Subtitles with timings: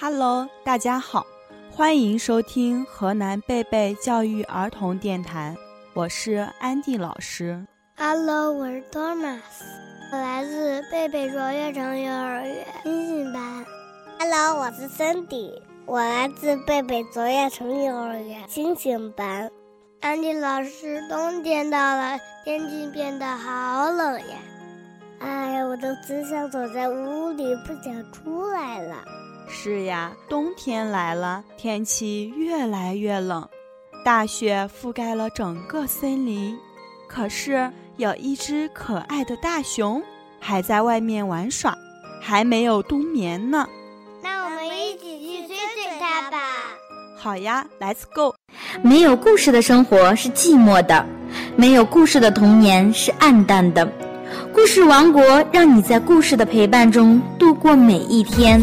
[0.00, 1.26] Hello，大家好，
[1.72, 5.56] 欢迎收听河南贝贝教育儿童电台，
[5.92, 7.66] 我是安迪老师。
[7.96, 9.40] Hello，我是 Thomas，
[10.12, 13.66] 我来自贝贝卓越城幼儿园星星班。
[14.20, 19.50] Hello，我是 Cindy，我来自贝贝卓越城幼儿园星星班。
[20.00, 24.36] 安迪老师，冬天到了，天气变得好冷呀！
[25.18, 28.94] 哎呀，我都只想躲在屋里，不想出来了。
[29.50, 33.48] 是呀，冬天来了，天气越来越冷，
[34.04, 36.56] 大雪覆盖了整个森林。
[37.08, 40.02] 可是有一只可爱的大熊
[40.38, 41.74] 还在外面玩耍，
[42.20, 43.66] 还没有冬眠呢。
[44.22, 46.38] 那我们一起去追追它吧。
[47.16, 48.34] 好呀，Let's go。
[48.82, 51.04] 没有故事的生活是寂寞的，
[51.56, 53.90] 没有故事的童年是暗淡的。
[54.52, 58.60] 故事王国让你在故事的陪伴中度过每一天。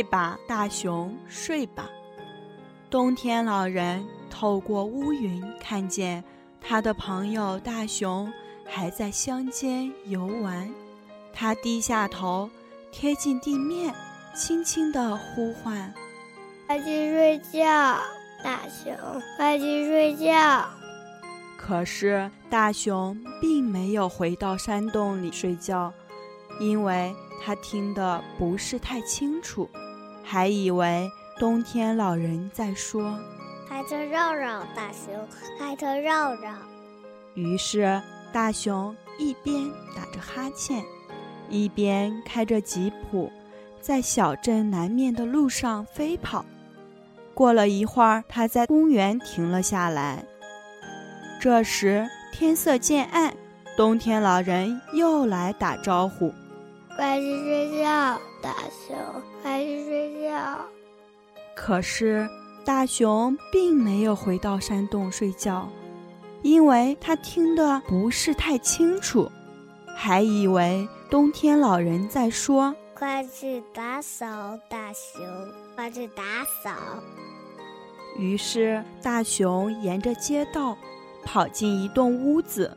[0.00, 1.86] 睡吧，大熊，睡吧。
[2.88, 6.24] 冬天老人透过乌云看见
[6.58, 8.32] 他的朋友大熊
[8.64, 10.72] 还在乡间游玩，
[11.34, 12.48] 他低下头，
[12.90, 13.94] 贴近地面，
[14.34, 15.92] 轻轻地呼唤
[16.66, 17.98] ：“快去睡觉，
[18.42, 18.96] 大熊，
[19.36, 20.64] 快去睡觉。”
[21.60, 25.92] 可是大熊并没有回到山洞里睡觉，
[26.58, 27.14] 因为。
[27.42, 29.66] 他听得不是太清楚，
[30.30, 33.18] 还以为冬天老人在说
[33.68, 35.12] ：“开车绕绕，大熊，
[35.58, 36.52] 开车绕绕。”
[37.34, 38.00] 于是
[38.32, 40.84] 大熊一边打着哈欠，
[41.48, 43.28] 一边开着吉普，
[43.80, 46.44] 在小镇南面的路上飞跑。
[47.34, 50.24] 过了一会儿，他在公园停了下来。
[51.40, 53.34] 这时天色渐暗，
[53.76, 56.32] 冬天老人又来打招呼。
[56.94, 58.54] 快去睡觉，大
[58.86, 58.96] 熊！
[61.62, 62.26] 可是
[62.64, 65.68] 大熊并没有回到山洞睡觉，
[66.40, 69.30] 因为他听得不是太清楚，
[69.94, 75.22] 还以为冬天老人在说：“快去打扫，大熊！
[75.76, 76.22] 快去打
[76.64, 76.74] 扫。”
[78.16, 80.74] 于是大熊沿着街道
[81.22, 82.74] 跑进一栋屋子，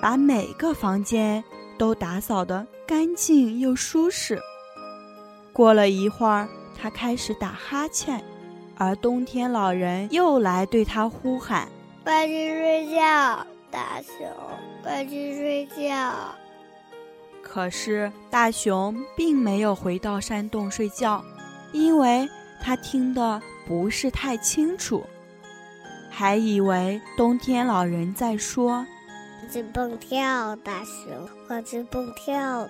[0.00, 1.44] 把每个房间
[1.76, 2.66] 都打扫得。
[2.86, 4.40] 干净又舒适。
[5.52, 8.22] 过了一会儿，他开始打哈欠，
[8.76, 11.68] 而冬天老人又来对他呼喊
[12.04, 14.26] ：“快去睡觉，大熊！
[14.82, 16.34] 快去睡觉。”
[17.42, 21.24] 可是大熊并没有回到山洞睡觉，
[21.72, 22.28] 因为
[22.60, 25.04] 他听得不是太清楚，
[26.10, 28.84] 还以为冬天老人在说。
[29.52, 32.66] 去蹦跳，大熊，快去蹦跳。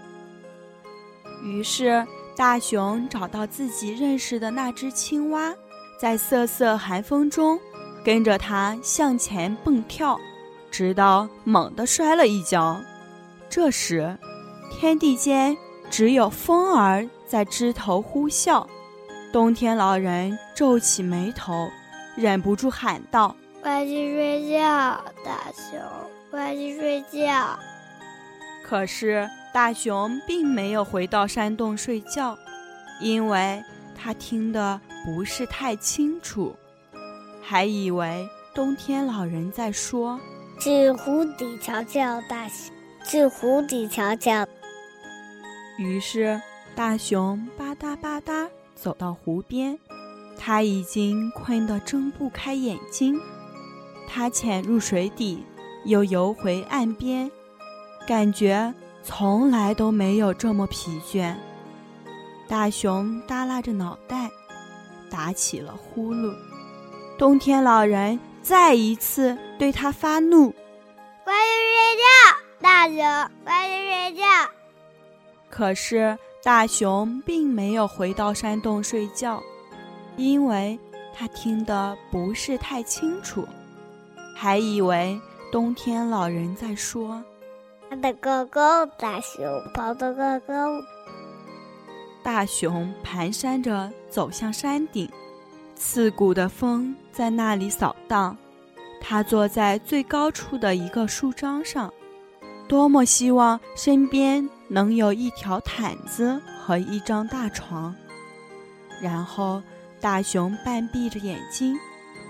[1.43, 2.04] 于是，
[2.36, 5.54] 大熊找到自己认识的那只青蛙，
[5.98, 7.58] 在瑟瑟寒风中，
[8.04, 10.18] 跟着它向前蹦跳，
[10.70, 12.80] 直到猛地摔了一跤。
[13.48, 14.18] 这时，
[14.72, 15.56] 天地间
[15.90, 18.66] 只有风儿在枝头呼啸。
[19.32, 21.70] 冬天老人皱起眉头，
[22.16, 25.80] 忍不住喊道：“快去睡觉，大熊。”
[26.30, 27.56] 快去睡觉。
[28.64, 32.37] 可是大熊并没有回到山洞睡觉，
[33.00, 33.62] 因为
[33.94, 36.56] 他听得不是太清楚，
[37.41, 40.19] 还以为冬天老人在说
[40.59, 42.75] ：“去湖底瞧瞧，大熊，
[43.06, 44.44] 去湖底瞧瞧。”
[45.78, 46.43] 于是
[46.75, 49.78] 大熊吧嗒吧嗒走到湖边，
[50.37, 53.20] 他已经困得睁不开眼睛，
[54.08, 55.44] 他潜入水底。
[55.84, 57.31] 又游回岸边，
[58.06, 61.34] 感觉从来都没有这么疲倦。
[62.48, 64.30] 大熊耷拉着脑袋，
[65.10, 66.34] 打起了呼噜。
[67.18, 70.52] 冬天老人再一次对他发怒
[71.22, 72.02] ：“快去睡觉，
[72.60, 73.30] 大熊！
[73.44, 74.24] 快去睡觉！”
[75.48, 79.40] 可是大熊并没有回到山洞睡觉，
[80.16, 80.78] 因为
[81.14, 83.46] 他听得不是太清楚，
[84.34, 85.20] 还以为。
[85.52, 87.22] 冬天老人在说
[87.94, 90.82] ：“跑得高高，大熊跑得高高。”
[92.25, 95.08] 大熊蹒跚着走向山顶，
[95.76, 98.37] 刺骨的风在那里扫荡。
[99.00, 101.93] 他坐在最高处的一个树桩上，
[102.67, 107.94] 多么希望身边能有一条毯子和一张大床。
[109.00, 109.62] 然后，
[110.00, 111.79] 大熊半闭着眼睛，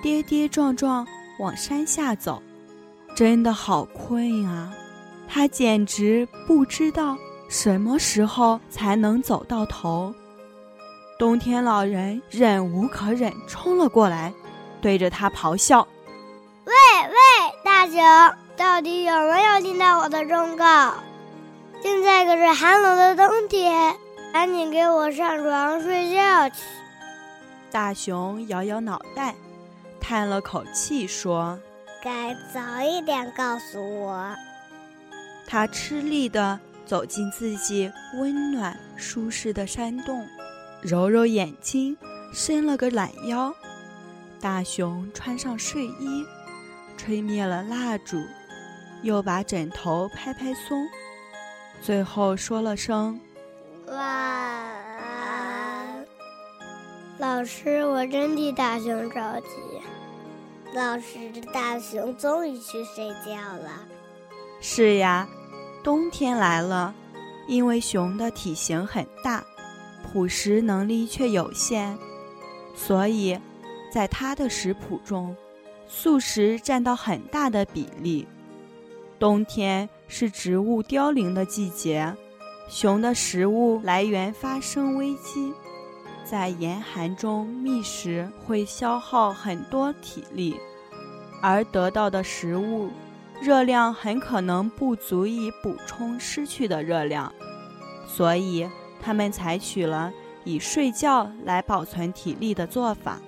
[0.02, 1.06] 跌跌撞撞
[1.38, 2.43] 往山下走，
[3.17, 4.75] 真的好困啊！
[5.28, 7.16] 他简直不知道
[7.48, 10.14] 什么时候才能走到头。
[11.18, 14.32] 冬天老人忍无可忍，冲了过来，
[14.80, 15.86] 对着他咆哮
[16.66, 17.14] ：“喂喂，
[17.64, 18.00] 大熊，
[18.56, 20.94] 到底有没有听到我的忠告？
[21.82, 23.94] 现在可是寒冷的冬天，
[24.32, 26.56] 赶紧给我上床睡觉去。”
[27.70, 29.34] 大熊摇摇脑袋，
[30.00, 31.58] 叹了口气说
[32.02, 34.34] ：“该早一点告诉我。”
[35.46, 40.26] 他吃力地走进自己温暖舒适的山洞。
[40.82, 41.96] 揉揉眼睛，
[42.32, 43.55] 伸了个懒腰。
[44.41, 46.26] 大熊穿上睡衣，
[46.96, 48.23] 吹灭了蜡烛，
[49.02, 50.87] 又把枕头拍拍松，
[51.81, 53.19] 最后说了声
[53.88, 56.05] “晚安”。
[57.17, 59.46] 老师，我真替大熊着急。
[60.75, 63.87] 老师，大熊终于去睡觉了。
[64.66, 65.28] 是呀，
[65.82, 66.94] 冬天来了，
[67.46, 69.44] 因为熊的体型很大。
[70.11, 71.99] 捕食能力却有限，
[72.75, 73.38] 所以，
[73.93, 75.37] 在它的食谱中，
[75.87, 78.26] 素食占到很大的比例。
[79.19, 82.17] 冬天是植物凋零的季节，
[82.67, 85.52] 熊的食物来源发生危机，
[86.25, 90.56] 在严寒中觅食会消耗很多体力，
[91.43, 92.88] 而得到的食物
[93.40, 97.32] 热量很可能不足以补充失去的热量，
[98.06, 98.69] 所以。
[99.06, 100.10] 他们采取了
[100.44, 103.20] 以睡觉来保存体力的做法，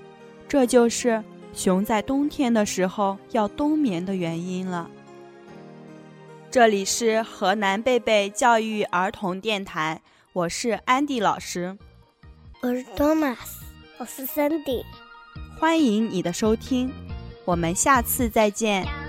[0.49, 1.23] 这就是
[1.53, 4.91] 熊在冬天的时候要冬眠的原因了。
[6.51, 10.01] 这里是河南贝贝教育儿童电台，
[10.33, 11.77] 我是安迪老师，
[12.63, 13.37] 我是 Thomas，
[13.99, 14.83] 我是 Sandy
[15.61, 16.91] 欢迎你的收听，
[17.45, 19.06] 我们下次再见。